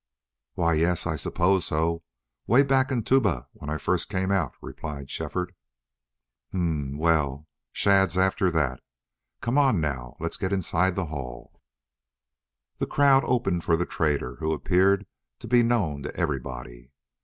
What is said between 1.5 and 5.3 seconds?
so 'way back in Tuba, when I first came out," replied